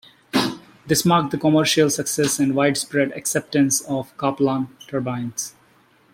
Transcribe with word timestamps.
This 0.87 1.05
marked 1.05 1.29
the 1.29 1.37
commercial 1.37 1.91
success 1.91 2.39
and 2.39 2.55
widespread 2.55 3.11
acceptance 3.11 3.81
of 3.81 4.11
Kaplan 4.17 4.69
turbines. 4.87 5.53